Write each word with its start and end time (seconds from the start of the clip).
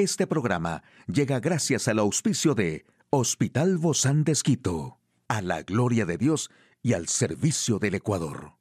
Este 0.00 0.26
programa 0.26 0.82
llega 1.08 1.40
gracias 1.40 1.86
al 1.86 1.98
auspicio 1.98 2.54
de 2.54 2.86
Hospital 3.10 3.76
Bozán 3.76 4.24
de 4.24 4.32
Esquito, 4.32 4.98
a 5.28 5.42
la 5.42 5.62
gloria 5.62 6.06
de 6.06 6.16
Dios 6.16 6.48
y 6.82 6.94
al 6.94 7.06
servicio 7.06 7.78
del 7.78 7.96
Ecuador. 7.96 8.54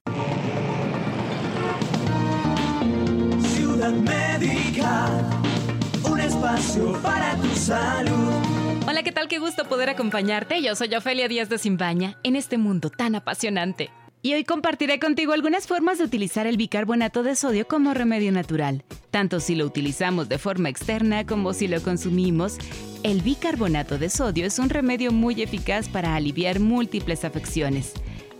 Ciudad 3.55 3.93
Médica, 3.93 5.07
un 6.11 6.19
espacio 6.19 7.01
para 7.01 7.37
tu 7.37 7.55
salud. 7.55 8.33
Hola, 8.85 9.01
¿qué 9.03 9.13
tal? 9.13 9.29
Qué 9.29 9.39
gusto 9.39 9.63
poder 9.63 9.87
acompañarte. 9.87 10.61
Yo 10.61 10.75
soy 10.75 10.93
Ofelia 10.93 11.29
Díaz 11.29 11.47
de 11.47 11.57
Simbaña 11.57 12.19
en 12.23 12.35
este 12.35 12.57
mundo 12.57 12.89
tan 12.89 13.15
apasionante. 13.15 13.91
Y 14.21 14.33
hoy 14.33 14.43
compartiré 14.43 14.99
contigo 14.99 15.31
algunas 15.31 15.67
formas 15.67 15.99
de 15.99 16.03
utilizar 16.03 16.47
el 16.47 16.57
bicarbonato 16.57 17.23
de 17.23 17.37
sodio 17.37 17.65
como 17.65 17.93
remedio 17.93 18.33
natural. 18.33 18.83
Tanto 19.11 19.39
si 19.39 19.55
lo 19.55 19.65
utilizamos 19.65 20.29
de 20.29 20.37
forma 20.37 20.69
externa 20.69 21.25
como 21.25 21.53
si 21.53 21.67
lo 21.67 21.81
consumimos, 21.81 22.57
el 23.03 23.21
bicarbonato 23.21 23.97
de 23.97 24.09
sodio 24.09 24.45
es 24.45 24.59
un 24.59 24.69
remedio 24.69 25.11
muy 25.11 25.41
eficaz 25.41 25.89
para 25.89 26.15
aliviar 26.15 26.59
múltiples 26.59 27.25
afecciones. 27.25 27.93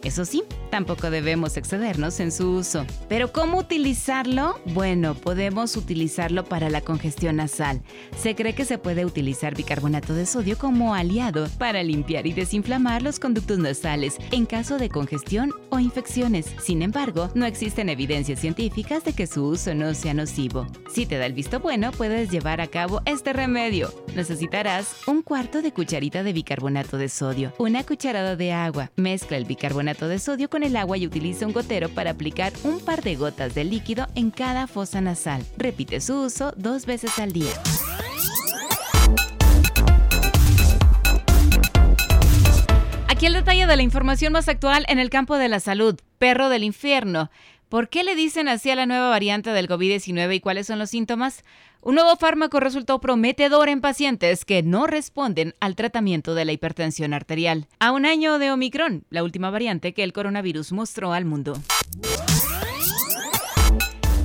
Eso 0.03 0.25
sí, 0.25 0.43
tampoco 0.69 1.09
debemos 1.09 1.57
excedernos 1.57 2.19
en 2.19 2.31
su 2.31 2.51
uso. 2.51 2.85
¿Pero 3.07 3.31
cómo 3.31 3.57
utilizarlo? 3.57 4.59
Bueno, 4.65 5.15
podemos 5.15 5.75
utilizarlo 5.75 6.45
para 6.45 6.69
la 6.69 6.81
congestión 6.81 7.37
nasal. 7.37 7.81
Se 8.17 8.35
cree 8.35 8.53
que 8.53 8.65
se 8.65 8.77
puede 8.77 9.05
utilizar 9.05 9.55
bicarbonato 9.55 10.13
de 10.13 10.25
sodio 10.25 10.57
como 10.57 10.93
aliado 10.93 11.47
para 11.57 11.83
limpiar 11.83 12.27
y 12.27 12.33
desinflamar 12.33 13.01
los 13.01 13.19
conductos 13.19 13.59
nasales 13.59 14.17
en 14.31 14.45
caso 14.45 14.77
de 14.77 14.89
congestión 14.89 15.51
o 15.69 15.79
infecciones. 15.79 16.47
Sin 16.61 16.81
embargo, 16.81 17.29
no 17.35 17.45
existen 17.45 17.89
evidencias 17.89 18.39
científicas 18.39 19.03
de 19.03 19.13
que 19.13 19.27
su 19.27 19.45
uso 19.45 19.73
no 19.75 19.93
sea 19.93 20.13
nocivo. 20.13 20.67
Si 20.93 21.05
te 21.05 21.17
da 21.17 21.25
el 21.25 21.33
visto 21.33 21.59
bueno, 21.59 21.91
puedes 21.91 22.29
llevar 22.29 22.61
a 22.61 22.67
cabo 22.67 23.01
este 23.05 23.33
remedio. 23.33 23.93
Necesitarás 24.15 25.07
un 25.07 25.21
cuarto 25.21 25.61
de 25.61 25.71
cucharita 25.71 26.23
de 26.23 26.33
bicarbonato 26.33 26.97
de 26.97 27.09
sodio, 27.09 27.53
una 27.57 27.83
cucharada 27.83 28.35
de 28.35 28.51
agua. 28.51 28.91
Mezcla 28.95 29.37
el 29.37 29.45
bicarbonato 29.45 30.07
de 30.07 30.19
sodio 30.19 30.49
con 30.49 30.58
el 30.63 30.75
agua 30.75 30.97
y 30.97 31.05
utiliza 31.05 31.45
un 31.45 31.53
gotero 31.53 31.89
para 31.89 32.11
aplicar 32.11 32.53
un 32.63 32.79
par 32.79 33.01
de 33.01 33.15
gotas 33.15 33.55
de 33.55 33.63
líquido 33.63 34.07
en 34.15 34.31
cada 34.31 34.67
fosa 34.67 35.01
nasal. 35.01 35.45
Repite 35.57 36.01
su 36.01 36.21
uso 36.21 36.53
dos 36.55 36.85
veces 36.85 37.17
al 37.19 37.31
día. 37.31 37.51
Aquí 43.07 43.25
el 43.25 43.33
detalle 43.33 43.67
de 43.67 43.75
la 43.75 43.83
información 43.83 44.31
más 44.31 44.47
actual 44.47 44.85
en 44.87 44.97
el 44.97 45.09
campo 45.09 45.35
de 45.37 45.49
la 45.49 45.59
salud. 45.59 45.99
Perro 46.19 46.47
del 46.47 46.63
infierno. 46.63 47.29
¿Por 47.69 47.87
qué 47.87 48.03
le 48.03 48.15
dicen 48.15 48.47
así 48.47 48.71
a 48.71 48.75
la 48.75 48.87
nueva 48.87 49.09
variante 49.09 49.51
del 49.51 49.69
COVID-19 49.69 50.35
y 50.35 50.39
cuáles 50.39 50.65
son 50.65 50.79
los 50.79 50.89
síntomas? 50.89 51.43
Un 51.81 51.95
nuevo 51.95 52.15
fármaco 52.15 52.59
resultó 52.59 52.99
prometedor 52.99 53.69
en 53.69 53.79
pacientes 53.79 54.43
que 54.43 54.63
no 54.63 54.87
responden 54.87 55.53
al 55.59 55.75
tratamiento 55.75 56.33
de 56.33 56.45
la 56.45 56.51
hipertensión 56.51 57.13
arterial. 57.13 57.67
A 57.79 57.91
un 57.91 58.07
año 58.07 58.39
de 58.39 58.51
Omicron, 58.51 59.05
la 59.11 59.23
última 59.23 59.51
variante 59.51 59.93
que 59.93 60.03
el 60.03 60.13
coronavirus 60.13 60.71
mostró 60.71 61.13
al 61.13 61.25
mundo. 61.25 61.53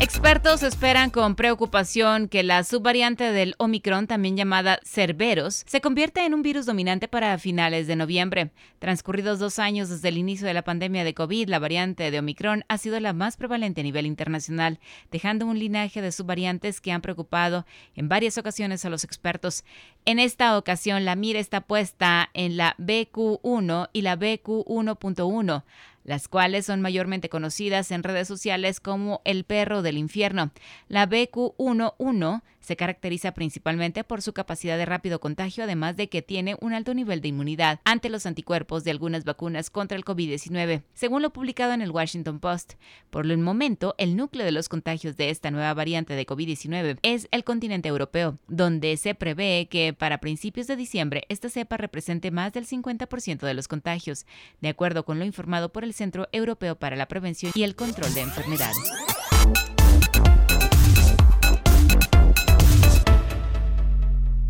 Expertos 0.01 0.65
esperan 0.65 1.11
con 1.11 1.37
preocupación 1.37 2.27
que 2.27 2.43
la 2.43 2.65
subvariante 2.65 3.31
del 3.31 3.55
Omicron, 3.59 4.09
también 4.09 4.37
llamada 4.37 4.81
Cerberus, 4.85 5.63
se 5.67 5.81
convierta 5.81 6.27
en 6.27 6.35
un 6.35 6.43
virus 6.43 6.67
dominante 6.67 7.07
para 7.07 7.39
finales 7.39 7.87
de 7.87 7.95
noviembre. 7.95 8.51
Transcurridos 8.81 9.39
dos 9.39 9.61
años 9.61 9.89
desde 9.89 10.09
el 10.09 10.19
inicio 10.19 10.49
de 10.49 10.55
la 10.55 10.65
pandemia 10.65 11.05
de 11.05 11.15
COVID, 11.15 11.49
la 11.49 11.61
variante 11.61 12.11
de 12.11 12.19
Omicron 12.19 12.65
ha 12.69 12.77
sido 12.77 12.99
la 12.99 13.13
más 13.13 13.37
prevalente 13.37 13.83
a 13.83 13.85
nivel 13.85 14.05
internacional, 14.05 14.81
dejando 15.13 15.47
un 15.47 15.61
linaje 15.61 16.03
de 16.03 16.11
subvariantes 16.11 16.81
que 16.81 16.91
han 16.91 17.01
preocupado 17.01 17.65
en 17.95 18.09
varias 18.09 18.37
ocasiones 18.37 18.85
a 18.85 18.91
los 18.91 19.05
expertos. 19.05 19.65
En 20.07 20.19
esta 20.19 20.59
ocasión, 20.59 21.05
la 21.05 21.15
mira 21.15 21.39
está 21.39 21.61
puesta 21.61 22.31
en 22.35 22.57
la 22.57 22.75
BQ1 22.79 23.91
y 23.93 24.03
la 24.03 24.19
BQ1.1 24.19 25.63
las 26.05 26.29
cuales 26.29 26.67
son 26.67 26.81
mayormente 26.81 27.29
conocidas 27.29 27.91
en 27.91 28.03
redes 28.03 28.29
sociales 28.29 28.79
como 28.79 29.23
el 29.25 29.45
perro 29.45 29.83
del 29.83 29.99
infierno. 29.99 30.53
La 30.89 31.09
BQ11 31.09 32.43
se 32.65 32.77
caracteriza 32.77 33.33
principalmente 33.33 34.05
por 34.05 34.23
su 34.23 34.33
capacidad 34.33 34.79
de 34.79 34.87
rápido 34.87 35.21
contagio, 35.21 35.65
además 35.65 35.97
de 35.97 36.09
que 36.09 36.23
tiene 36.23 36.57
un 36.61 36.73
alto 36.73 36.95
nivel 36.95 37.21
de 37.21 37.29
inmunidad 37.29 37.81
ante 37.85 38.09
los 38.09 38.25
anticuerpos 38.25 38.85
de 38.85 38.91
algunas 38.91 39.25
vacunas 39.25 39.69
contra 39.69 39.99
el 39.99 40.05
COVID-19, 40.05 40.83
según 40.95 41.21
lo 41.21 41.31
publicado 41.31 41.75
en 41.75 41.83
el 41.83 41.91
Washington 41.91 42.41
Post. 42.41 42.75
Por 43.11 43.27
el 43.27 43.39
momento, 43.39 43.95
el 43.99 44.17
núcleo 44.17 44.47
de 44.47 44.53
los 44.53 44.71
contagios 44.71 45.17
de 45.17 45.29
esta 45.29 45.51
nueva 45.51 45.75
variante 45.75 46.15
de 46.15 46.27
COVID-19 46.27 46.99
es 47.03 47.29
el 47.31 47.45
continente 47.45 47.89
europeo, 47.91 48.39
donde 48.49 48.97
se 48.97 49.15
prevé 49.15 49.69
que 49.71 49.93
para 49.93 50.19
principios 50.19 50.67
de 50.67 50.77
diciembre 50.77 51.25
esta 51.29 51.51
cepa 51.51 51.77
represente 51.77 52.31
más 52.31 52.53
del 52.55 52.67
50% 52.67 53.41
de 53.41 53.55
los 53.55 53.69
contagios, 53.69 54.25
de 54.63 54.71
acuerdo 54.71 55.05
con 55.05 55.19
lo 55.19 55.27
informado 55.27 55.71
por 55.71 55.85
el 55.85 55.93
Centro 55.93 56.29
Europeo 56.33 56.77
para 56.77 56.97
la 56.97 57.09
Prevención 57.09 57.53
y 57.55 57.63
el 57.63 57.77
Control 57.77 58.15
de 58.15 58.23
Enfermedades. 58.23 58.91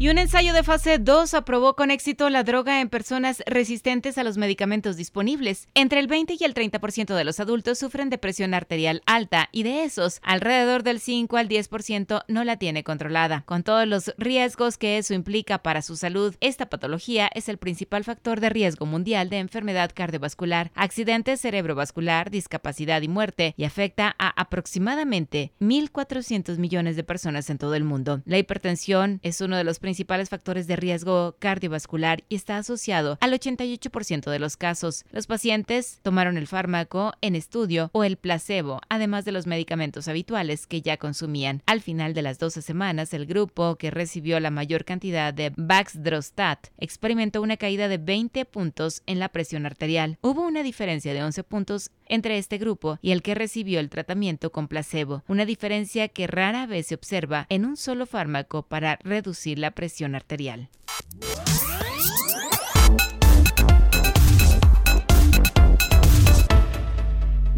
Y 0.05 0.11
un 0.11 0.19
ensayo 0.19 0.53
de 0.53 0.63
fase 0.63 0.99
2 0.99 1.33
aprobó 1.33 1.77
con 1.77 1.91
éxito 1.91 2.29
la 2.29 2.45
droga 2.45 2.83
en 2.83 2.91
personas 2.91 3.43
resistentes 3.47 4.19
a 4.19 4.23
los 4.23 4.37
medicamentos 4.37 4.99
disponibles. 4.99 5.67
Entre 5.73 5.99
el 5.99 6.09
20 6.09 6.37
y 6.39 6.45
el 6.45 6.53
30% 6.53 7.15
de 7.15 7.25
los 7.25 7.41
adultos 7.41 7.79
sufren 7.79 8.11
de 8.11 8.19
presión 8.19 8.53
arterial 8.53 9.01
alta 9.07 9.49
y 9.51 9.63
de 9.63 9.85
esos, 9.85 10.21
alrededor 10.23 10.83
del 10.83 11.01
5 11.01 11.39
al 11.39 11.49
10% 11.49 12.25
no 12.29 12.45
la 12.45 12.59
tiene 12.59 12.85
controlada. 12.85 13.45
Con 13.47 13.63
todos 13.63 13.89
los 13.89 14.13
riesgos 14.19 14.77
que 14.77 14.99
eso 14.99 15.15
implica 15.15 15.63
para 15.63 15.81
su 15.81 15.97
salud, 15.97 16.37
esta 16.43 16.69
patología 16.69 17.31
es 17.35 17.49
el 17.49 17.57
principal 17.57 18.05
factor 18.05 18.41
de 18.41 18.51
riesgo 18.51 18.85
mundial 18.85 19.31
de 19.31 19.39
enfermedad 19.39 19.91
cardiovascular, 19.95 20.71
accidente 20.75 21.39
cerebrovascular, 21.39 22.31
discapacidad 22.31 23.01
y 23.01 23.09
muerte 23.09 23.55
y 23.57 23.65
afecta 23.65 24.15
a 24.19 24.39
aproximadamente 24.39 25.55
1.400 25.63 26.59
millones 26.59 26.97
de 26.97 27.05
personas 27.05 27.49
en 27.49 27.57
todo 27.57 27.75
el 27.75 27.85
mundo. 27.85 28.21
La 28.27 28.37
hipertensión 28.37 29.19
es 29.23 29.41
uno 29.41 29.57
de 29.57 29.65
los 29.65 29.79
principales 29.79 29.94
principales 29.95 30.29
factores 30.29 30.67
de 30.67 30.75
riesgo 30.75 31.37
cardiovascular 31.39 32.25
y 32.29 32.35
está 32.35 32.57
asociado 32.57 33.17
al 33.21 33.33
88% 33.33 34.29
de 34.29 34.41
los 34.41 34.57
casos. 34.57 35.05
Los 35.13 35.29
pacientes 35.29 36.01
tomaron 36.03 36.37
el 36.37 36.49
fármaco 36.49 37.13
en 37.21 37.37
estudio 37.37 37.91
o 37.93 38.03
el 38.03 38.17
placebo, 38.17 38.81
además 38.89 39.25
de 39.25 39.31
los 39.31 39.47
medicamentos 39.47 40.09
habituales 40.09 40.67
que 40.67 40.83
ya 40.83 40.97
consumían. 40.97 41.63
Al 41.67 41.81
final 41.81 42.13
de 42.13 42.23
las 42.23 42.41
12 42.41 42.61
semanas, 42.61 43.15
el 43.15 43.27
grupo 43.27 43.77
que 43.77 43.93
recibió 43.93 44.41
la 44.41 44.51
mayor 44.51 44.85
cantidad 44.85 45.33
de 45.33 45.53
Baxdrostat 45.57 46.67
experimentó 46.79 47.41
una 47.41 47.57
caída 47.57 47.87
de 47.87 47.99
20 47.99 48.47
puntos 48.47 49.05
en 49.07 49.21
la 49.21 49.29
presión 49.29 49.65
arterial. 49.65 50.19
Hubo 50.23 50.45
una 50.45 50.65
diferencia 50.65 51.15
de 51.15 51.23
11 51.23 51.45
puntos 51.45 51.93
entre 52.07 52.37
este 52.39 52.59
grupo 52.59 52.99
y 53.01 53.13
el 53.13 53.23
que 53.23 53.37
recibió 53.37 53.79
el 53.79 53.91
tratamiento 53.91 54.51
con 54.51 54.67
placebo, 54.67 55.23
una 55.29 55.47
diferencia 55.47 56.09
que 56.09 56.27
rara 56.27 56.67
vez 56.67 56.89
se 56.89 56.97
observa 56.97 57.47
en 57.49 57.65
un 57.65 57.77
solo 57.77 58.07
fármaco 58.07 58.65
para 58.65 58.99
reducir 59.05 59.59
la 59.59 59.71
presión 59.71 59.84
arterial. 60.15 60.69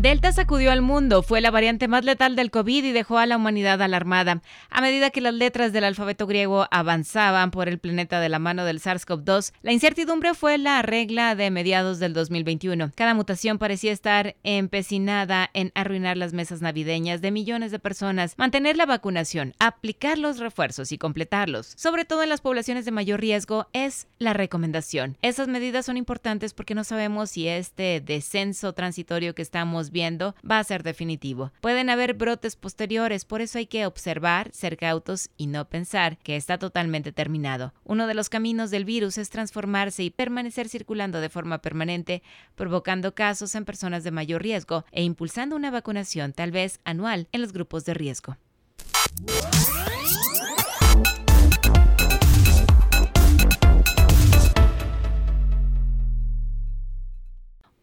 Delta 0.07 0.31
sacudió 0.31 0.71
al 0.71 0.83
mundo, 0.83 1.25
fue 1.25 1.41
la 1.41 1.51
variante 1.51 1.89
más 1.89 2.05
letal 2.05 2.37
del 2.37 2.53
COVID 2.53 2.85
y 2.85 2.93
dejó 2.93 3.19
a 3.19 3.27
la 3.27 3.37
humanidad 3.37 3.83
alarmada. 3.83 4.41
A 4.71 4.81
medida 4.81 5.11
que 5.11 5.21
las 5.21 5.35
letras 5.35 5.73
del 5.73 5.83
alfabeto 5.83 6.29
griego 6.29 6.69
avanzaban 6.71 7.51
por 7.51 7.69
el 7.69 7.81
planeta 7.81 8.21
de 8.21 8.29
la 8.29 8.39
mano 8.39 8.65
del 8.65 8.79
SARS-CoV-2, 8.79 9.53
la 9.63 9.73
incertidumbre 9.73 10.35
fue 10.35 10.59
la 10.59 10.81
regla 10.83 11.35
de 11.35 11.51
mediados 11.51 11.99
del 11.99 12.13
2021. 12.13 12.93
Cada 12.95 13.15
mutación 13.15 13.59
parecía 13.59 13.91
estar 13.91 14.37
empecinada 14.45 15.51
en 15.55 15.73
arruinar 15.75 16.17
las 16.17 16.33
mesas 16.33 16.63
navideñas 16.63 17.21
de 17.21 17.33
millones 17.33 17.73
de 17.73 17.81
personas, 17.81 18.35
mantener 18.39 18.77
la 18.77 18.87
vacunación, 18.87 19.55
aplicar 19.59 20.19
los 20.19 20.39
refuerzos 20.39 20.93
y 20.93 20.99
completarlos, 20.99 21.73
sobre 21.77 22.05
todo 22.05 22.23
en 22.23 22.29
las 22.29 22.43
poblaciones 22.43 22.85
de 22.85 22.93
mayor 22.93 23.21
riesgo, 23.21 23.67
es 23.73 24.07
la 24.21 24.35
recomendación. 24.35 25.17
Esas 25.23 25.49
medidas 25.49 25.85
son 25.85 25.97
importantes 25.97 26.55
porque 26.55 26.77
no 26.77 26.85
sabemos 26.85 27.31
si 27.31 27.49
este 27.49 28.01
descenso 28.01 28.73
transitorio 28.73 29.35
que 29.35 29.43
estamos 29.43 29.91
va 29.99 30.59
a 30.59 30.65
ser 30.65 30.83
definitivo. 30.83 31.53
Pueden 31.61 31.91
haber 31.91 32.15
brotes 32.15 32.57
posteriores, 32.57 33.25
por 33.25 33.41
eso 33.41 33.59
hay 33.59 33.67
que 33.67 33.87
observar, 33.87 34.51
ser 34.53 34.77
cautos 34.77 35.31
y 35.37 35.47
no 35.47 35.69
pensar 35.69 36.19
que 36.19 36.37
está 36.37 36.59
totalmente 36.59 37.13
terminado. 37.13 37.73
Uno 37.85 38.07
de 38.07 38.15
los 38.15 38.29
caminos 38.29 38.71
del 38.71 38.85
virus 38.85 39.19
es 39.19 39.31
transformarse 39.31 40.03
y 40.03 40.11
permanecer 40.11 40.69
circulando 40.69 41.21
de 41.21 41.29
forma 41.29 41.63
permanente, 41.63 42.23
provocando 42.55 43.15
casos 43.15 43.55
en 43.55 43.65
personas 43.65 44.05
de 44.05 44.11
mayor 44.11 44.43
riesgo 44.43 44.85
e 44.93 45.03
impulsando 45.03 45.57
una 45.57 45.71
vacunación 45.71 46.33
tal 46.33 46.51
vez 46.51 46.81
anual 46.85 47.29
en 47.33 47.41
los 47.41 47.53
grupos 47.53 47.85
de 47.85 47.95
riesgo. 47.95 48.37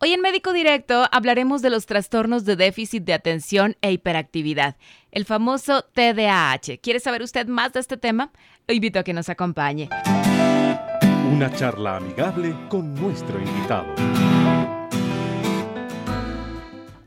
Hoy 0.06 0.12
en 0.12 0.20
Médico 0.20 0.52
Directo 0.52 1.08
hablaremos 1.14 1.62
de 1.62 1.70
los 1.70 1.86
trastornos 1.86 2.44
de 2.44 2.58
déficit 2.58 3.06
de 3.06 3.14
atención 3.14 3.78
e 3.82 3.94
hiperactividad, 3.94 4.76
el 5.12 5.24
famoso 5.24 5.84
TDAH. 5.94 6.80
¿Quiere 6.82 7.00
saber 7.00 7.22
usted 7.22 7.48
más 7.48 7.72
de 7.72 7.80
este 7.80 7.96
tema? 7.96 8.34
Lo 8.68 8.76
invito 8.76 9.00
a 9.00 9.04
que 9.04 9.14
nos 9.14 9.30
acompañe. 9.30 9.88
Una 11.32 11.50
charla 11.56 11.96
amigable 11.96 12.54
con 12.68 12.94
nuestro 12.96 13.40
invitado. 13.40 13.96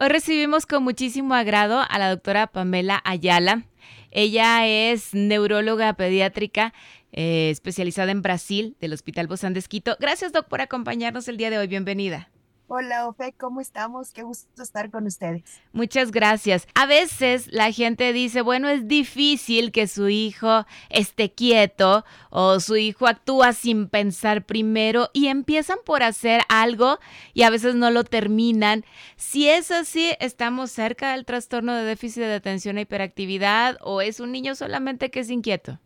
Hoy 0.00 0.08
recibimos 0.08 0.64
con 0.64 0.82
muchísimo 0.82 1.34
agrado 1.34 1.82
a 1.87 1.99
la 1.99 2.08
doctora 2.08 2.46
Pamela 2.46 3.02
Ayala. 3.04 3.64
Ella 4.10 4.66
es 4.66 5.12
neuróloga 5.12 5.92
pediátrica 5.92 6.72
eh, 7.12 7.50
especializada 7.50 8.10
en 8.10 8.22
Brasil 8.22 8.75
del 8.81 8.94
Hospital 8.94 9.26
Bozán 9.26 9.52
de 9.52 9.58
Esquito. 9.58 9.99
Gracias, 10.00 10.32
doc, 10.32 10.49
por 10.49 10.62
acompañarnos 10.62 11.28
el 11.28 11.37
día 11.37 11.50
de 11.50 11.58
hoy. 11.58 11.66
Bienvenida. 11.66 12.31
Hola, 12.68 13.06
Ofe, 13.06 13.32
¿cómo 13.38 13.60
estamos? 13.60 14.12
Qué 14.12 14.24
gusto 14.24 14.60
estar 14.60 14.90
con 14.90 15.06
ustedes. 15.06 15.60
Muchas 15.72 16.10
gracias. 16.10 16.66
A 16.74 16.84
veces 16.84 17.46
la 17.52 17.70
gente 17.70 18.12
dice, 18.12 18.42
bueno, 18.42 18.68
es 18.68 18.88
difícil 18.88 19.70
que 19.70 19.86
su 19.86 20.08
hijo 20.08 20.66
esté 20.88 21.32
quieto 21.32 22.04
o 22.28 22.58
su 22.58 22.76
hijo 22.76 23.06
actúa 23.06 23.52
sin 23.52 23.88
pensar 23.88 24.46
primero 24.46 25.10
y 25.12 25.28
empiezan 25.28 25.78
por 25.84 26.02
hacer 26.02 26.40
algo 26.48 26.98
y 27.34 27.42
a 27.42 27.50
veces 27.50 27.76
no 27.76 27.92
lo 27.92 28.02
terminan. 28.02 28.84
Si 29.14 29.48
es 29.48 29.70
así, 29.70 30.14
¿estamos 30.18 30.72
cerca 30.72 31.12
del 31.12 31.24
trastorno 31.24 31.72
de 31.72 31.84
déficit 31.84 32.22
de 32.22 32.34
atención 32.34 32.78
e 32.78 32.80
hiperactividad 32.80 33.76
o 33.80 34.00
es 34.00 34.18
un 34.18 34.32
niño 34.32 34.56
solamente 34.56 35.12
que 35.12 35.20
es 35.20 35.30
inquieto? 35.30 35.78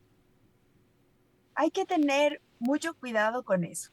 Hay 1.55 1.71
que 1.73 1.85
tener 1.85 2.41
mucho 2.59 2.94
cuidado 2.94 3.43
con 3.43 3.65
eso. 3.65 3.91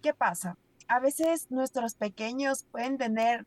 ¿Qué 0.00 0.14
pasa? 0.14 0.56
A 0.90 0.98
veces 0.98 1.46
nuestros 1.50 1.94
pequeños 1.94 2.64
pueden 2.72 2.98
tener 2.98 3.46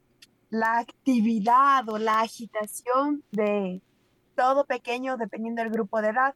la 0.49 0.79
actividad 0.79 1.87
o 1.89 1.97
la 1.97 2.21
agitación 2.21 3.21
de 3.31 3.81
todo 4.35 4.63
pequeño 4.65 5.17
dependiendo 5.17 5.61
del 5.61 5.69
grupo 5.69 6.01
de 6.01 6.09
edad. 6.09 6.35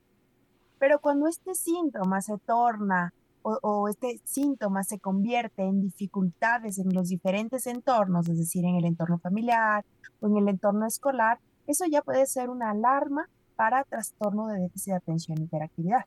Pero 0.79 0.99
cuando 0.99 1.27
este 1.27 1.55
síntoma 1.55 2.21
se 2.21 2.37
torna 2.39 3.13
o, 3.41 3.87
este 3.87 4.19
síntoma 4.25 4.83
se 4.83 4.99
convierte 4.99 5.63
en 5.63 5.79
dificultades 5.79 6.77
en 6.77 6.93
los 6.93 7.07
diferentes 7.07 7.65
entornos, 7.67 8.27
es 8.27 8.37
decir, 8.37 8.65
en 8.65 8.75
el 8.75 8.83
entorno 8.83 9.17
familiar 9.17 9.85
o 10.19 10.27
en 10.27 10.35
el 10.35 10.49
entorno 10.49 10.85
escolar, 10.85 11.39
eso 11.67 11.85
ya 11.85 12.01
puede 12.01 12.25
ser 12.25 12.49
una 12.49 12.71
alarma 12.71 13.29
para 13.55 13.85
trastorno 13.85 14.47
de 14.47 14.59
déficit 14.59 14.91
de 14.91 14.97
atención 14.97 15.37
y 15.39 15.43
hiperactividad. 15.45 16.03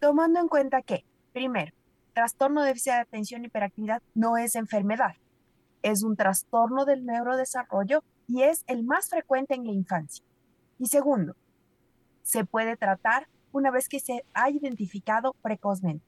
Tomando 0.00 0.40
en 0.40 0.48
cuenta 0.48 0.80
que, 0.80 1.04
primero, 1.34 1.72
trastorno 2.16 2.62
de 2.62 2.68
déficit 2.68 2.92
de 2.94 3.00
atención 3.00 3.42
y 3.42 3.48
hiperactividad 3.48 4.02
no 4.14 4.38
es 4.38 4.56
enfermedad, 4.56 5.16
es 5.82 6.02
un 6.02 6.16
trastorno 6.16 6.86
del 6.86 7.04
neurodesarrollo 7.04 8.02
y 8.26 8.42
es 8.42 8.64
el 8.68 8.84
más 8.84 9.10
frecuente 9.10 9.54
en 9.54 9.66
la 9.66 9.72
infancia. 9.72 10.24
Y 10.78 10.86
segundo, 10.86 11.36
se 12.22 12.46
puede 12.46 12.78
tratar 12.78 13.28
una 13.52 13.70
vez 13.70 13.90
que 13.90 14.00
se 14.00 14.24
ha 14.32 14.48
identificado 14.48 15.34
precozmente. 15.42 16.06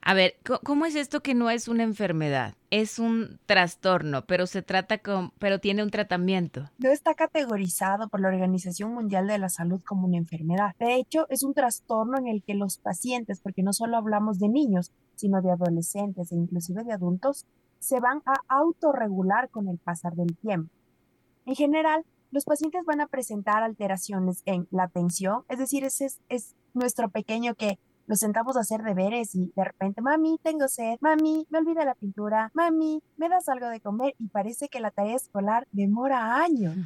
A 0.00 0.14
ver, 0.14 0.36
¿cómo 0.62 0.86
es 0.86 0.94
esto 0.94 1.20
que 1.20 1.34
no 1.34 1.50
es 1.50 1.68
una 1.68 1.82
enfermedad? 1.82 2.54
Es 2.70 2.98
un 2.98 3.38
trastorno, 3.46 4.24
pero 4.26 4.46
se 4.46 4.62
trata 4.62 4.98
con, 4.98 5.32
pero 5.38 5.58
tiene 5.58 5.82
un 5.82 5.90
tratamiento. 5.90 6.70
No 6.78 6.90
está 6.90 7.14
categorizado 7.14 8.08
por 8.08 8.20
la 8.20 8.28
Organización 8.28 8.94
Mundial 8.94 9.26
de 9.26 9.38
la 9.38 9.48
Salud 9.48 9.82
como 9.84 10.06
una 10.06 10.18
enfermedad. 10.18 10.74
De 10.78 10.94
hecho, 10.94 11.26
es 11.28 11.42
un 11.42 11.54
trastorno 11.54 12.18
en 12.18 12.28
el 12.28 12.42
que 12.42 12.54
los 12.54 12.78
pacientes, 12.78 13.40
porque 13.40 13.62
no 13.62 13.72
solo 13.72 13.96
hablamos 13.96 14.38
de 14.38 14.48
niños, 14.48 14.92
sino 15.16 15.42
de 15.42 15.50
adolescentes 15.50 16.30
e 16.30 16.36
inclusive 16.36 16.84
de 16.84 16.92
adultos, 16.92 17.46
se 17.78 18.00
van 18.00 18.22
a 18.26 18.34
autorregular 18.48 19.48
con 19.50 19.68
el 19.68 19.78
pasar 19.78 20.14
del 20.14 20.36
tiempo. 20.36 20.70
En 21.46 21.54
general, 21.54 22.04
los 22.30 22.44
pacientes 22.44 22.84
van 22.84 23.00
a 23.00 23.06
presentar 23.06 23.62
alteraciones 23.62 24.42
en 24.44 24.66
la 24.70 24.84
atención, 24.84 25.44
es 25.48 25.58
decir, 25.58 25.84
ese 25.84 26.06
es, 26.06 26.20
es 26.28 26.54
nuestro 26.74 27.08
pequeño 27.08 27.54
que 27.54 27.78
nos 28.06 28.20
sentamos 28.20 28.56
a 28.56 28.60
hacer 28.60 28.82
deberes 28.82 29.34
y 29.34 29.52
de 29.54 29.64
repente, 29.64 30.00
mami, 30.00 30.38
tengo 30.42 30.68
sed, 30.68 30.98
mami, 31.00 31.46
me 31.50 31.58
olvida 31.58 31.84
la 31.84 31.94
pintura, 31.94 32.50
mami, 32.54 33.02
me 33.16 33.28
das 33.28 33.48
algo 33.48 33.68
de 33.68 33.80
comer 33.80 34.14
y 34.18 34.28
parece 34.28 34.68
que 34.68 34.80
la 34.80 34.90
tarea 34.90 35.16
escolar 35.16 35.66
demora 35.72 36.36
años. 36.36 36.76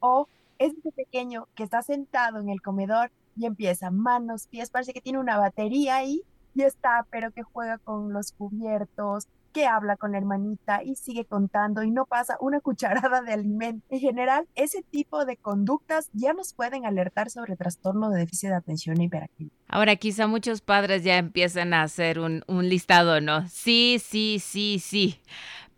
O 0.00 0.28
es 0.58 0.72
ese 0.76 0.92
pequeño 0.92 1.48
que 1.54 1.64
está 1.64 1.82
sentado 1.82 2.40
en 2.40 2.48
el 2.48 2.62
comedor 2.62 3.10
y 3.36 3.46
empieza 3.46 3.90
manos, 3.90 4.46
pies, 4.46 4.70
parece 4.70 4.92
que 4.92 5.00
tiene 5.00 5.18
una 5.18 5.38
batería 5.38 5.96
ahí 5.96 6.22
y 6.54 6.62
está, 6.62 7.06
pero 7.10 7.30
que 7.30 7.42
juega 7.42 7.78
con 7.78 8.12
los 8.12 8.32
cubiertos, 8.32 9.28
habla 9.66 9.96
con 9.96 10.12
la 10.12 10.18
hermanita 10.18 10.82
y 10.82 10.96
sigue 10.96 11.24
contando 11.24 11.82
y 11.82 11.90
no 11.90 12.06
pasa 12.06 12.36
una 12.40 12.60
cucharada 12.62 13.22
de 13.22 13.32
alimento. 13.32 13.84
En 13.90 14.00
general, 14.00 14.46
ese 14.54 14.82
tipo 14.82 15.24
de 15.24 15.36
conductas 15.36 16.10
ya 16.12 16.32
nos 16.32 16.52
pueden 16.54 16.86
alertar 16.86 17.30
sobre 17.30 17.56
trastorno 17.56 18.10
de 18.10 18.20
déficit 18.20 18.50
de 18.50 18.56
atención 18.56 19.00
e 19.00 19.04
hiperactividad. 19.04 19.56
Ahora, 19.68 19.96
quizá 19.96 20.26
muchos 20.26 20.60
padres 20.60 21.04
ya 21.04 21.18
empiezan 21.18 21.74
a 21.74 21.82
hacer 21.82 22.18
un, 22.18 22.42
un 22.46 22.68
listado, 22.68 23.20
¿no? 23.20 23.46
Sí, 23.48 24.00
sí, 24.02 24.38
sí, 24.40 24.78
sí 24.78 25.20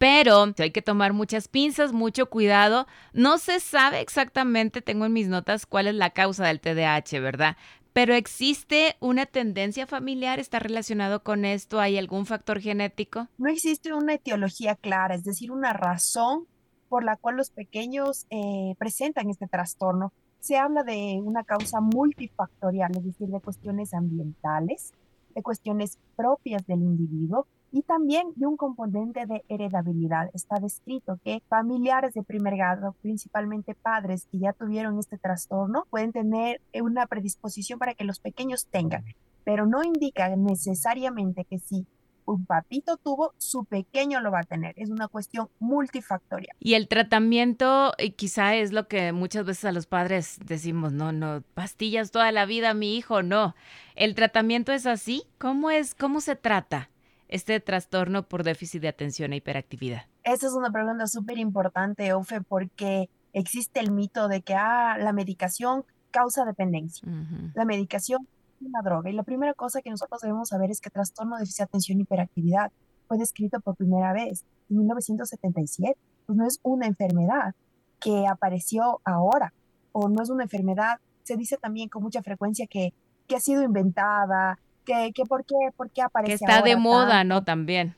pero 0.01 0.55
hay 0.57 0.71
que 0.71 0.81
tomar 0.81 1.13
muchas 1.13 1.47
pinzas, 1.47 1.93
mucho 1.93 2.25
cuidado. 2.25 2.87
No 3.13 3.37
se 3.37 3.61
sabe 3.61 4.01
exactamente, 4.01 4.81
tengo 4.81 5.05
en 5.05 5.13
mis 5.13 5.29
notas, 5.29 5.67
cuál 5.67 5.89
es 5.89 5.95
la 5.95 6.09
causa 6.09 6.47
del 6.47 6.59
TDAH, 6.59 7.21
¿verdad? 7.21 7.59
Pero 8.01 8.15
existe 8.15 8.97
una 9.01 9.27
tendencia 9.27 9.87
familiar, 9.87 10.39
está 10.39 10.59
relacionado 10.59 11.23
con 11.23 11.45
esto, 11.45 11.81
¿hay 11.81 11.99
algún 11.99 12.25
factor 12.25 12.59
genético? 12.59 13.29
No 13.37 13.51
existe 13.51 13.93
una 13.93 14.15
etiología 14.15 14.75
clara, 14.75 15.15
es 15.15 15.23
decir, 15.23 15.53
una 15.53 15.75
razón 15.75 16.47
por 16.89 17.05
la 17.05 17.19
cual 17.19 17.37
los 17.37 17.51
pequeños 17.51 18.25
eh, 18.31 18.75
presentan 18.79 19.29
este 19.29 19.49
trastorno. 19.49 20.15
Se 20.39 20.57
habla 20.57 20.83
de 20.83 21.21
una 21.23 21.45
causa 21.45 21.83
multifactorial, 21.83 22.91
es 22.97 23.05
decir, 23.05 23.29
de 23.29 23.39
cuestiones 23.39 23.93
ambientales, 23.93 24.95
de 25.35 25.43
cuestiones 25.43 25.99
propias 26.17 26.67
del 26.67 26.81
individuo 26.81 27.47
y 27.73 27.83
también 27.83 28.33
de 28.37 28.47
un 28.47 28.57
componente 28.57 29.27
de 29.27 29.43
heredabilidad. 29.49 30.31
Está 30.35 30.59
descrito 30.61 31.19
que 31.25 31.43
familiares 31.49 32.15
de 32.15 32.23
primer 32.23 32.57
grado, 32.57 32.95
principalmente 33.03 33.75
padres 33.75 34.27
que 34.31 34.39
ya 34.39 34.53
tuvieron 34.53 34.99
este 34.99 35.19
trastorno, 35.19 35.87
pueden 35.91 36.13
tener 36.13 36.61
una 36.83 37.07
predisposición 37.07 37.79
para 37.79 37.95
que 37.95 38.05
los 38.05 38.21
pequeños 38.21 38.67
tengan, 38.67 39.05
pero 39.45 39.67
no 39.67 39.83
indica 39.83 40.35
necesariamente 40.37 41.45
que 41.45 41.59
si 41.59 41.87
un 42.31 42.47
papito 42.47 42.97
tuvo, 42.97 43.35
su 43.39 43.65
pequeño 43.65 44.21
lo 44.21 44.31
va 44.31 44.41
a 44.41 44.45
tener. 44.45 44.75
Es 44.77 44.91
una 44.91 45.09
cuestión 45.09 45.49
multifactorial. 45.59 46.57
Y 46.61 46.75
el 46.75 46.89
tratamiento 46.89 47.93
eh, 47.99 48.13
quizá 48.13 48.55
es 48.55 48.73
lo 48.73 48.89
que 48.89 49.13
muchas 49.13 49.45
veces 49.45 49.65
a 49.65 49.73
los 49.73 49.87
padres 49.87 50.39
decimos, 50.45 50.93
no, 50.93 51.13
no, 51.13 51.43
pastillas 51.55 52.11
toda 52.11 52.31
la 52.31 52.47
vida, 52.47 52.75
mi 52.75 52.97
hijo, 52.97 53.23
no. 53.23 53.55
¿El 53.97 54.15
tratamiento 54.15 54.73
es 54.73 54.87
así? 54.87 55.25
¿Cómo 55.39 55.71
es? 55.71 55.95
¿Cómo 55.95 56.21
se 56.21 56.37
trata? 56.37 56.91
Este 57.31 57.61
trastorno 57.61 58.29
por 58.29 58.45
déficit 58.45 58.83
de 58.83 58.89
atención 58.89 59.33
e 59.33 59.37
hiperactividad? 59.37 60.03
Esa 60.25 60.49
es 60.49 60.53
una 60.53 60.71
pregunta 60.71 61.07
súper 61.07 61.39
importante, 61.39 62.13
Ofe, 62.13 62.41
porque 62.43 63.09
existe 63.33 63.81
el 63.81 63.93
mito 63.93 64.29
de 64.29 64.43
que 64.43 64.55
ah, 64.55 64.99
la 64.99 65.13
medicación 65.13 65.85
causa 66.11 66.45
dependencia. 66.45 67.09
La 67.55 67.65
medicación 67.65 68.27
es 68.61 68.67
una 68.67 68.83
droga. 68.83 69.09
Y 69.11 69.13
la 69.13 69.23
primera 69.23 69.55
cosa 69.55 69.81
que 69.81 69.91
nosotros 69.91 70.21
debemos 70.21 70.49
saber 70.49 70.71
es 70.71 70.81
que 70.81 70.91
trastorno 70.91 71.37
de 71.37 71.43
déficit 71.43 71.59
de 71.59 71.65
atención 71.65 71.99
e 71.99 72.03
hiperactividad 72.03 72.73
fue 73.07 73.17
descrito 73.17 73.61
por 73.61 73.77
primera 73.77 74.13
vez 74.13 74.45
en 74.69 74.79
1977. 74.79 75.99
Pues 76.27 76.37
no 76.37 76.47
es 76.47 76.59
una 76.63 76.87
enfermedad 76.87 77.55
que 78.01 78.27
apareció 78.27 79.01
ahora, 79.05 79.53
o 79.93 80.09
no 80.09 80.23
es 80.23 80.31
una 80.31 80.45
enfermedad, 80.45 80.99
se 81.23 81.37
dice 81.37 81.57
también 81.59 81.89
con 81.89 82.03
mucha 82.03 82.23
frecuencia 82.23 82.67
que, 82.67 82.93
que 83.27 83.37
ha 83.37 83.41
sido 83.41 83.63
inventada, 83.63 84.59
que, 84.85 85.13
que 85.13 85.25
por, 85.25 85.45
qué, 85.45 85.55
por 85.77 85.91
qué 85.91 86.03
aparece. 86.03 86.39
Que 86.39 86.45
está 86.45 86.63
de 86.63 86.77
moda, 86.77 87.25
¿no? 87.25 87.45
También. 87.45 87.97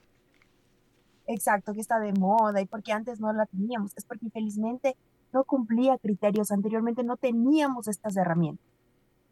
Exacto, 1.27 1.73
que 1.73 1.81
está 1.81 1.99
de 1.99 2.12
moda 2.12 2.61
y 2.61 2.67
porque 2.67 2.93
antes 2.93 3.21
no 3.21 3.33
la 3.33 3.47
teníamos. 3.47 3.93
Es 3.97 4.05
porque 4.05 4.27
infelizmente 4.27 4.97
no 5.33 5.45
cumplía 5.45 5.99
criterios. 5.99 6.51
Anteriormente 6.51 7.03
no 7.05 7.17
teníamos 7.17 7.89
estas 7.89 8.17
herramientas. 8.17 8.67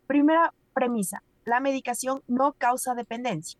Primera 0.06 0.52
premisa, 0.72 1.22
la 1.44 1.60
medicación 1.60 2.22
no 2.26 2.52
causa 2.52 2.94
dependencia. 2.94 3.58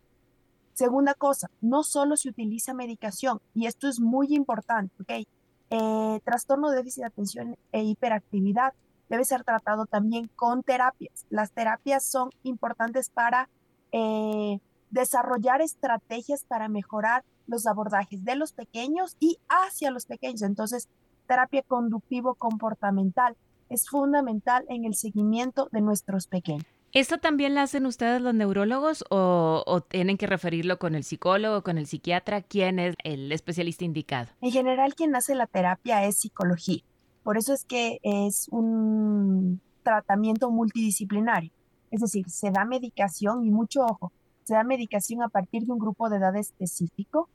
Segunda 0.74 1.14
cosa, 1.14 1.50
no 1.60 1.82
solo 1.82 2.16
se 2.16 2.30
utiliza 2.30 2.72
medicación, 2.72 3.40
y 3.54 3.66
esto 3.66 3.86
es 3.86 4.00
muy 4.00 4.34
importante, 4.34 4.94
¿ok? 5.02 5.26
Eh, 5.70 6.20
trastorno 6.24 6.70
de 6.70 6.78
déficit 6.78 7.02
de 7.02 7.06
atención 7.06 7.56
e 7.70 7.82
hiperactividad 7.82 8.72
debe 9.08 9.24
ser 9.24 9.44
tratado 9.44 9.86
también 9.86 10.30
con 10.36 10.62
terapias. 10.62 11.26
Las 11.28 11.52
terapias 11.52 12.04
son 12.04 12.30
importantes 12.44 13.10
para 13.10 13.48
eh, 13.92 14.60
desarrollar 14.90 15.60
estrategias 15.60 16.44
para 16.44 16.68
mejorar 16.68 17.24
los 17.46 17.66
abordajes 17.66 18.24
de 18.24 18.36
los 18.36 18.52
pequeños 18.52 19.16
y 19.20 19.38
hacia 19.48 19.90
los 19.90 20.06
pequeños. 20.06 20.42
Entonces, 20.42 20.88
terapia 21.26 21.62
conductivo 21.62 22.34
comportamental 22.34 23.36
es 23.68 23.88
fundamental 23.88 24.64
en 24.68 24.84
el 24.84 24.94
seguimiento 24.94 25.68
de 25.72 25.80
nuestros 25.80 26.26
pequeños. 26.26 26.66
¿Esto 26.92 27.18
también 27.18 27.54
lo 27.54 27.60
hacen 27.60 27.86
ustedes 27.86 28.20
los 28.20 28.34
neurólogos 28.34 29.04
o, 29.10 29.62
o, 29.64 29.80
tienen 29.80 30.16
que 30.16 30.26
referirlo 30.26 30.80
con 30.80 30.96
el 30.96 31.04
psicólogo, 31.04 31.62
con 31.62 31.78
el 31.78 31.86
psiquiatra? 31.86 32.42
¿Quién 32.42 32.80
es 32.80 32.96
el 33.04 33.30
especialista 33.30 33.84
indicado? 33.84 34.28
En 34.40 34.50
general, 34.50 34.96
quien 34.96 35.14
hace 35.14 35.36
la 35.36 35.46
terapia 35.46 36.04
es 36.04 36.16
psicología. 36.16 36.82
Por 37.22 37.38
eso 37.38 37.52
es 37.54 37.64
que 37.64 38.00
es 38.02 38.48
un 38.50 39.60
tratamiento 39.84 40.50
multidisciplinario. 40.50 41.52
Es 41.90 42.00
decir, 42.00 42.28
se 42.30 42.50
da 42.50 42.64
medicación 42.64 43.44
y 43.44 43.50
mucho 43.50 43.84
ojo, 43.84 44.12
se 44.44 44.54
da 44.54 44.64
medicación 44.64 45.22
a 45.22 45.28
partir 45.28 45.64
de 45.64 45.72
un 45.72 45.78
grupo 45.78 46.08
de 46.08 46.16
edad 46.16 46.36
específico. 46.36 47.28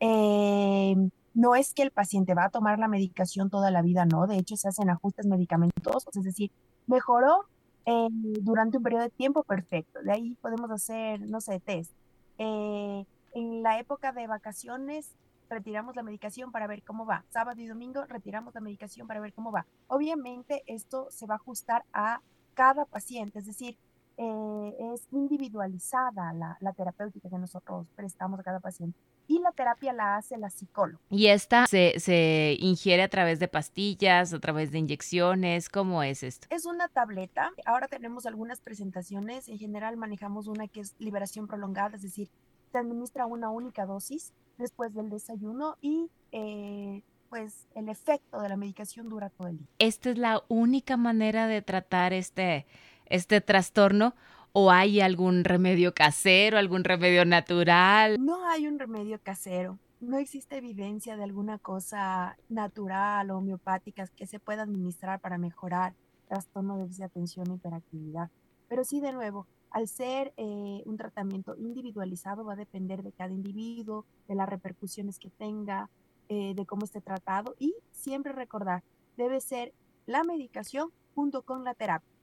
Eh, 0.00 0.96
no 1.34 1.54
es 1.54 1.72
que 1.72 1.82
el 1.82 1.90
paciente 1.90 2.34
va 2.34 2.46
a 2.46 2.50
tomar 2.50 2.78
la 2.78 2.88
medicación 2.88 3.50
toda 3.50 3.70
la 3.70 3.82
vida, 3.82 4.06
no. 4.06 4.26
De 4.26 4.38
hecho, 4.38 4.56
se 4.56 4.68
hacen 4.68 4.90
ajustes 4.90 5.26
medicamentosos, 5.26 6.16
es 6.16 6.24
decir, 6.24 6.50
mejoró 6.86 7.44
eh, 7.86 8.08
durante 8.10 8.76
un 8.76 8.82
periodo 8.82 9.04
de 9.04 9.10
tiempo 9.10 9.44
perfecto. 9.44 10.00
De 10.02 10.12
ahí 10.12 10.36
podemos 10.40 10.70
hacer, 10.70 11.20
no 11.20 11.40
sé, 11.40 11.60
test. 11.60 11.92
Eh, 12.38 13.04
en 13.34 13.62
la 13.62 13.78
época 13.78 14.12
de 14.12 14.26
vacaciones 14.26 15.12
retiramos 15.48 15.96
la 15.96 16.02
medicación 16.02 16.52
para 16.52 16.66
ver 16.66 16.82
cómo 16.82 17.06
va. 17.06 17.24
Sábado 17.30 17.60
y 17.60 17.66
domingo 17.66 18.04
retiramos 18.06 18.54
la 18.54 18.60
medicación 18.60 19.06
para 19.06 19.20
ver 19.20 19.32
cómo 19.32 19.52
va. 19.52 19.64
Obviamente 19.86 20.62
esto 20.66 21.08
se 21.10 21.26
va 21.26 21.34
a 21.34 21.36
ajustar 21.36 21.84
a 21.92 22.20
cada 22.54 22.84
paciente, 22.84 23.38
es 23.38 23.46
decir, 23.46 23.78
eh, 24.18 24.92
es 24.92 25.06
individualizada 25.12 26.32
la, 26.32 26.58
la, 26.60 26.72
terapéutica 26.72 27.30
que 27.30 27.38
nosotros 27.38 27.86
prestamos 27.94 28.40
a 28.40 28.42
cada 28.42 28.58
paciente. 28.58 28.98
Y 29.28 29.38
la 29.38 29.52
terapia 29.52 29.92
la 29.92 30.16
hace 30.16 30.36
la 30.38 30.50
psicóloga. 30.50 30.98
¿Y 31.08 31.28
esta 31.28 31.66
se, 31.66 32.00
se, 32.00 32.56
ingiere 32.58 33.04
a 33.04 33.08
través 33.08 33.38
de 33.38 33.46
pastillas, 33.46 34.32
a 34.32 34.40
través 34.40 34.72
de 34.72 34.78
inyecciones? 34.78 35.68
¿Cómo 35.68 36.02
es 36.02 36.22
esto? 36.24 36.48
Es 36.50 36.66
una 36.66 36.88
tableta. 36.88 37.52
Ahora 37.64 37.86
tenemos 37.86 38.26
algunas 38.26 38.60
presentaciones. 38.60 39.48
En 39.48 39.58
general 39.58 39.96
manejamos 39.96 40.48
una 40.48 40.66
que 40.66 40.80
es 40.80 40.96
liberación 40.98 41.46
prolongada, 41.46 41.94
es 41.94 42.02
decir, 42.02 42.28
se 42.72 42.78
administra 42.78 43.26
una 43.26 43.50
única 43.50 43.86
dosis 43.86 44.32
después 44.56 44.92
del 44.94 45.10
desayuno 45.10 45.76
y 45.80 46.10
eh, 46.32 47.02
pues 47.28 47.68
el 47.74 47.88
efecto 47.88 48.40
de 48.40 48.48
la 48.48 48.56
medicación 48.56 49.08
dura 49.08 49.30
todo 49.30 49.48
el 49.48 49.58
día. 49.58 49.68
¿Esta 49.78 50.10
es 50.10 50.18
la 50.18 50.42
única 50.48 50.96
manera 50.96 51.46
de 51.46 51.62
tratar 51.62 52.12
este, 52.12 52.66
este 53.08 53.40
trastorno 53.40 54.14
o 54.52 54.70
hay 54.70 55.00
algún 55.00 55.44
remedio 55.44 55.94
casero, 55.94 56.58
algún 56.58 56.84
remedio 56.84 57.24
natural? 57.24 58.16
No 58.18 58.46
hay 58.48 58.66
un 58.66 58.78
remedio 58.78 59.20
casero. 59.22 59.78
No 60.00 60.18
existe 60.18 60.56
evidencia 60.56 61.16
de 61.16 61.24
alguna 61.24 61.58
cosa 61.58 62.36
natural 62.48 63.30
o 63.30 63.38
homeopática 63.38 64.06
que 64.16 64.26
se 64.26 64.38
pueda 64.38 64.62
administrar 64.62 65.20
para 65.20 65.38
mejorar 65.38 65.94
trastorno 66.28 66.86
de 66.86 67.04
atención 67.04 67.50
e 67.50 67.54
hiperactividad. 67.54 68.30
Pero 68.68 68.84
sí, 68.84 69.00
de 69.00 69.12
nuevo, 69.12 69.46
al 69.70 69.88
ser 69.88 70.32
eh, 70.36 70.82
un 70.86 70.96
tratamiento 70.96 71.56
individualizado 71.56 72.44
va 72.44 72.52
a 72.52 72.56
depender 72.56 73.02
de 73.02 73.12
cada 73.12 73.32
individuo, 73.32 74.04
de 74.28 74.34
las 74.34 74.48
repercusiones 74.48 75.18
que 75.18 75.30
tenga, 75.30 75.90
eh, 76.28 76.54
de 76.54 76.66
cómo 76.66 76.84
esté 76.84 77.00
tratado 77.00 77.54
y 77.58 77.74
siempre 77.90 78.32
recordar, 78.32 78.82
debe 79.16 79.40
ser 79.40 79.72
la 80.06 80.24
medicación 80.24 80.90
junto 81.14 81.42
con 81.42 81.64
la 81.64 81.74
terapia. 81.74 82.17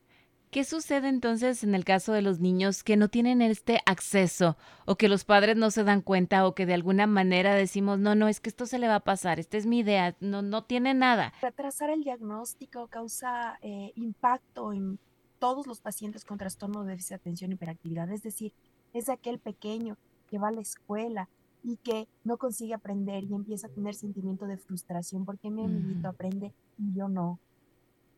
¿Qué 0.52 0.64
sucede 0.64 1.10
entonces 1.10 1.64
en 1.64 1.76
el 1.76 1.84
caso 1.84 2.14
de 2.14 2.22
los 2.22 2.40
niños 2.40 2.84
que 2.84 2.96
no 2.96 3.10
tienen 3.10 3.42
este 3.42 3.82
acceso 3.86 4.56
o 4.86 4.96
que 4.96 5.10
los 5.10 5.26
padres 5.26 5.58
no 5.58 5.70
se 5.70 5.84
dan 5.84 6.02
cuenta 6.02 6.48
o 6.48 6.56
que 6.56 6.66
de 6.66 6.74
alguna 6.74 7.08
manera 7.08 7.56
decimos, 7.56 8.00
no, 8.00 8.16
no, 8.16 8.28
es 8.28 8.40
que 8.40 8.50
esto 8.50 8.66
se 8.66 8.80
le 8.80 8.88
va 8.88 8.96
a 8.96 9.00
pasar, 9.02 9.40
esta 9.40 9.58
es 9.58 9.66
mi 9.66 9.80
idea, 9.80 10.16
no, 10.22 10.42
no 10.42 10.64
tiene 10.64 10.94
nada? 10.94 11.34
Retrasar 11.42 11.90
el 11.90 12.04
diagnóstico 12.04 12.88
causa 12.88 13.60
eh, 13.62 13.92
impacto 13.96 14.72
en 14.72 14.98
todos 15.40 15.68
los 15.68 15.82
pacientes 15.82 16.24
con 16.24 16.38
trastorno 16.38 16.84
de 16.84 16.92
déficit 16.92 17.10
de 17.10 17.16
atención 17.16 17.52
y 17.52 17.56
hiperactividad, 17.56 18.10
es 18.12 18.24
decir, 18.24 18.54
es 18.94 19.10
aquel 19.10 19.40
pequeño 19.40 19.98
que 20.30 20.40
va 20.40 20.48
a 20.48 20.52
la 20.52 20.62
escuela 20.62 21.30
y 21.64 21.78
que 21.78 22.08
no 22.24 22.38
consigue 22.38 22.74
aprender 22.74 23.24
y 23.24 23.34
empieza 23.34 23.68
a 23.68 23.72
tener 23.72 23.96
sentimiento 23.96 24.46
de 24.46 24.58
frustración 24.58 25.26
porque 25.26 25.50
mi 25.50 25.66
amiguito 25.66 26.08
aprende 26.08 26.54
y 26.78 26.94
yo 26.94 27.10
no. 27.10 27.40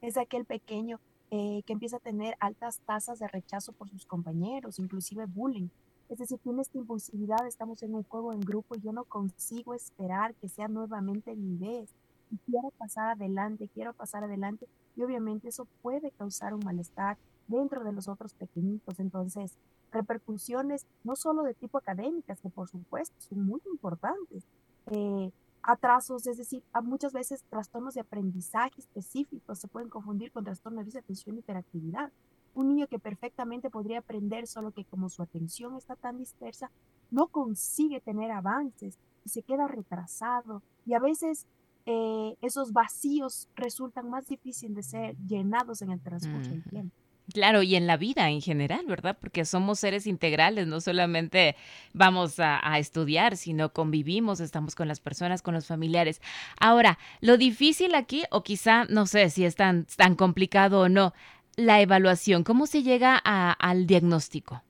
Es 0.02 0.18
aquel 0.18 0.46
pequeño 0.46 1.00
eh, 1.30 1.62
que 1.66 1.74
empieza 1.74 1.98
a 1.98 2.02
tener 2.02 2.36
altas 2.40 2.80
tasas 2.86 3.20
de 3.20 3.28
rechazo 3.28 3.74
por 3.74 3.90
sus 3.90 4.06
compañeros, 4.06 4.80
inclusive 4.80 5.26
bullying. 5.26 5.68
Es 6.10 6.20
decir, 6.20 6.40
tiene 6.40 6.62
esta 6.62 6.78
impulsividad, 6.78 7.46
estamos 7.46 7.84
en 7.84 7.94
un 7.94 8.04
juego 8.04 8.32
en 8.32 8.40
grupo 8.40 8.76
y 8.76 8.82
yo 8.82 8.94
no 8.94 9.04
consigo 9.04 9.74
esperar 9.74 10.34
que 10.36 10.48
sea 10.48 10.68
nuevamente 10.70 11.36
mi 11.36 11.58
vez. 11.58 11.90
Y 12.32 12.38
quiero 12.50 12.72
pasar 12.78 13.10
adelante, 13.10 13.70
quiero 13.74 13.94
pasar 13.94 14.24
adelante. 14.24 14.68
Y 14.96 15.04
obviamente 15.04 15.50
eso 15.50 15.68
puede 15.82 16.12
causar 16.12 16.54
un 16.54 16.64
malestar 16.64 17.18
dentro 17.48 17.84
de 17.84 17.92
los 17.92 18.08
otros 18.08 18.34
pequeñitos. 18.34 19.00
Entonces, 19.00 19.58
repercusiones 19.92 20.86
no 21.04 21.16
solo 21.16 21.44
de 21.44 21.54
tipo 21.54 21.78
académicas, 21.78 22.40
que 22.40 22.50
por 22.50 22.70
supuesto 22.70 23.16
son 23.20 23.46
muy 23.46 23.62
importantes, 23.72 24.44
eh, 24.88 25.32
atrasos, 25.64 26.28
es 26.28 26.38
decir, 26.38 26.64
muchas 26.84 27.14
veces 27.14 27.44
trastornos 27.50 27.94
de 27.94 28.02
aprendizaje 28.02 28.80
específicos 28.80 29.60
se 29.60 29.68
pueden 29.68 29.90
confundir 29.90 30.32
con 30.32 30.44
trastornos 30.44 30.92
de 30.92 31.00
atención 31.00 31.36
y 31.36 31.40
hiperactividad. 31.40 32.12
Un 32.54 32.70
niño 32.70 32.88
que 32.88 33.00
perfectamente 33.00 33.70
podría 33.70 34.00
aprender, 34.00 34.48
solo 34.48 34.72
que 34.72 34.86
como 34.86 35.10
su 35.10 35.22
atención 35.22 35.76
está 35.76 35.96
tan 35.96 36.18
dispersa, 36.18 36.72
no 37.12 37.28
consigue 37.28 38.02
tener 38.02 38.32
avances 38.32 38.98
y 39.26 39.30
se 39.30 39.44
queda 39.44 39.68
retrasado. 39.68 40.64
Y 40.86 40.94
a 40.94 41.00
veces 41.00 41.46
eh, 41.86 42.36
esos 42.42 42.74
vacíos 42.74 43.48
resultan 43.56 44.10
más 44.10 44.28
difíciles 44.28 44.76
de 44.76 44.84
ser 44.84 45.18
llenados 45.28 45.82
en 45.82 45.92
el 45.92 46.02
transcurso 46.02 46.50
del 46.50 46.64
tiempo. 46.64 46.96
Claro, 47.34 47.62
y 47.62 47.76
en 47.76 47.88
la 47.88 47.98
vida 47.98 48.30
en 48.30 48.42
general, 48.42 48.86
¿verdad? 48.86 49.18
Porque 49.20 49.44
somos 49.44 49.80
seres 49.80 50.08
integrales, 50.08 50.66
no 50.66 50.80
solamente 50.80 51.58
vamos 51.94 52.40
a, 52.40 52.80
estudiar, 52.80 53.36
sino 53.36 53.74
convivimos, 53.74 54.40
estamos 54.40 54.76
con 54.76 54.88
las 54.88 55.02
personas, 55.02 55.42
con 55.42 55.54
los 55.54 55.68
familiares. 55.68 56.22
Ahora, 56.60 56.98
lo 57.20 57.38
difícil 57.38 57.96
aquí, 57.96 58.24
o 58.32 58.44
quizá, 58.44 58.86
no 58.86 59.06
sé 59.08 59.30
si 59.30 59.44
es 59.44 59.56
tan, 59.56 59.86
tan 59.98 60.16
complicado 60.16 60.82
o 60.82 60.90
no, 60.90 61.14
la 61.58 61.82
evaluación, 61.82 62.46
¿cómo 62.46 62.66
se 62.66 62.82
llega 62.82 63.22
a, 63.26 63.52
al 63.52 63.88
diagnóstico? 63.88 64.64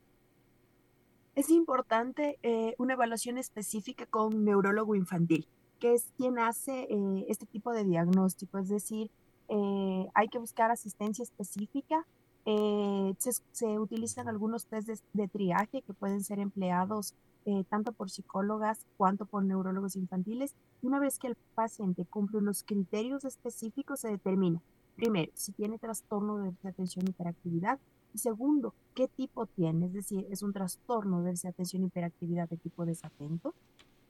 Es 1.36 1.50
importante 1.50 2.40
eh, 2.42 2.74
una 2.78 2.94
evaluación 2.94 3.38
específica 3.38 4.04
con 4.06 4.44
neurólogo 4.44 4.96
infantil, 4.96 5.46
que 5.78 5.94
es 5.94 6.10
quien 6.16 6.40
hace 6.40 6.88
eh, 6.90 7.26
este 7.28 7.46
tipo 7.46 7.70
de 7.70 7.84
diagnóstico, 7.84 8.58
es 8.58 8.68
decir, 8.68 9.12
eh, 9.48 10.06
hay 10.14 10.26
que 10.26 10.38
buscar 10.38 10.72
asistencia 10.72 11.22
específica 11.22 12.04
eh, 12.50 13.14
se, 13.18 13.78
utilizan 13.78 14.26
algunos 14.26 14.64
test 14.64 14.88
de, 14.88 14.98
de, 15.12 15.28
triaje 15.28 15.82
que 15.82 15.92
pueden 15.92 16.24
ser 16.24 16.38
empleados 16.38 17.12
eh, 17.44 17.62
tanto 17.68 17.92
por 17.92 18.08
psicólogas 18.08 18.86
cuanto 18.96 19.26
por 19.26 19.44
neurólogos 19.44 19.96
infantiles. 19.96 20.54
Una 20.80 20.98
vez 20.98 21.18
que 21.18 21.26
el 21.26 21.36
paciente 21.54 22.06
cumple 22.06 22.40
los 22.40 22.62
criterios 22.62 23.26
específicos, 23.26 24.00
se 24.00 24.08
determina, 24.08 24.62
primero, 24.96 25.30
si 25.34 25.52
tiene 25.52 25.78
trastorno 25.78 26.38
de 26.38 26.54
atención 26.66 27.04
y 27.06 27.10
hiperactividad, 27.10 27.78
y 28.14 28.18
segundo, 28.18 28.72
qué 28.94 29.08
tipo 29.08 29.44
tiene, 29.44 29.84
es 29.84 29.92
decir, 29.92 30.26
es 30.30 30.42
un 30.42 30.54
trastorno 30.54 31.22
de 31.22 31.34
atención 31.46 31.82
y 31.82 31.86
hiperactividad 31.88 32.48
de 32.48 32.56
tipo 32.56 32.86
desatento, 32.86 33.52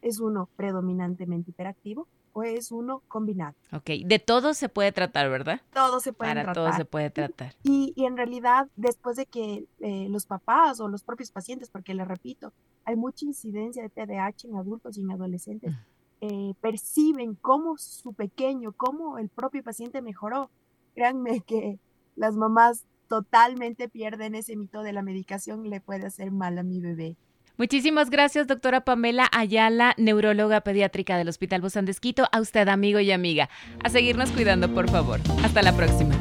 es 0.03 0.21
uno 0.21 0.49
predominantemente 0.57 1.51
hiperactivo 1.51 2.07
o 2.33 2.43
es 2.43 2.71
uno 2.71 3.03
combinado. 3.09 3.55
Ok, 3.73 3.91
de 4.05 4.19
todo 4.19 4.55
se 4.55 4.69
puede 4.69 4.93
tratar, 4.93 5.29
¿verdad? 5.31 5.61
Todo 5.73 5.99
se 6.01 6.13
puede 6.13 6.31
Para 6.31 6.43
tratar. 6.45 6.55
todo 6.65 6.73
se 6.77 6.85
puede 6.85 7.11
tratar. 7.11 7.55
Y, 7.65 7.93
y 7.97 8.05
en 8.05 8.17
realidad, 8.17 8.69
después 8.77 9.17
de 9.17 9.27
que 9.27 9.67
eh, 9.81 10.07
los 10.09 10.27
papás 10.27 10.81
o 10.81 10.89
los 10.89 11.03
propios 11.03 11.31
pacientes, 11.31 11.71
porque 11.71 11.95
les 11.95 12.07
repito, 12.07 12.53
hay 12.85 12.97
mucha 12.97 13.25
incidencia 13.25 13.83
de 13.83 13.89
TDAH 13.89 14.47
en 14.49 14.57
adultos 14.57 14.97
y 14.97 15.01
en 15.01 15.11
adolescentes, 15.11 15.75
eh, 16.21 16.55
perciben 16.61 17.35
cómo 17.35 17.77
su 17.79 18.13
pequeño, 18.13 18.73
cómo 18.73 19.19
el 19.19 19.29
propio 19.29 19.63
paciente 19.63 20.03
mejoró. 20.03 20.51
Créanme 20.95 21.41
que 21.47 21.79
las 22.17 22.35
mamás 22.37 22.85
totalmente 23.09 23.89
pierden 23.89 24.35
ese 24.35 24.55
mito 24.57 24.83
de 24.83 24.93
la 24.93 25.03
medicación 25.03 25.69
le 25.71 25.81
puede 25.81 26.07
hacer 26.07 26.31
mal 26.31 26.59
a 26.59 26.63
mi 26.63 26.81
bebé. 26.81 27.17
Muchísimas 27.59 28.09
gracias, 28.09 28.47
doctora 28.47 28.85
Pamela 28.85 29.29
Ayala, 29.33 29.93
neuróloga 29.97 30.61
pediátrica 30.61 31.19
del 31.19 31.29
Hospital 31.29 31.61
Bozán 31.61 31.87
de 31.87 31.91
Esquito. 31.91 32.29
A 32.31 32.41
usted, 32.41 32.69
amigo 32.69 33.01
y 33.01 33.11
amiga. 33.11 33.51
A 33.83 33.91
seguirnos 33.91 34.31
cuidando, 34.31 34.73
por 34.73 34.89
favor. 34.89 35.19
Hasta 35.43 35.63
la 35.63 35.77
próxima. 35.77 36.15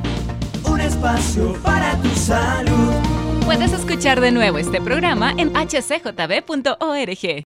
Un 0.68 0.82
espacio 0.82 1.54
para 1.62 1.96
tu 2.02 2.10
salud. 2.10 2.92
Puedes 3.46 3.72
escuchar 3.72 4.20
de 4.20 4.32
nuevo 4.32 4.58
este 4.58 4.82
programa 4.82 5.32
en 5.38 5.54
hcjb.org. 5.54 7.44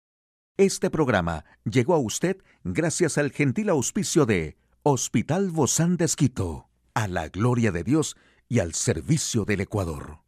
Este 0.56 0.90
programa 0.90 1.44
llegó 1.64 1.94
a 1.94 1.98
usted 1.98 2.36
gracias 2.62 3.18
al 3.18 3.32
gentil 3.32 3.70
auspicio 3.70 4.24
de 4.24 4.56
Hospital 4.84 5.50
Bozán 5.50 5.96
de 5.96 6.04
Esquito. 6.04 6.68
A 6.94 7.08
la 7.08 7.28
gloria 7.28 7.72
de 7.72 7.82
Dios 7.82 8.16
y 8.48 8.60
al 8.60 8.72
servicio 8.72 9.44
del 9.44 9.62
Ecuador. 9.62 10.20